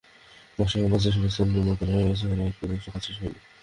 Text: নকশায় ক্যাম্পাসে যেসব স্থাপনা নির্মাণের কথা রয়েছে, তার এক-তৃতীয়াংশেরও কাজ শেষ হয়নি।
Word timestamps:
নকশায় 0.57 0.81
ক্যাম্পাসে 0.81 1.03
যেসব 1.05 1.23
স্থাপনা 1.27 1.51
নির্মাণের 1.53 1.77
কথা 1.79 1.93
রয়েছে, 1.95 2.25
তার 2.29 2.39
এক-তৃতীয়াংশেরও 2.41 2.93
কাজ 2.93 3.03
শেষ 3.05 3.17
হয়নি। 3.21 3.39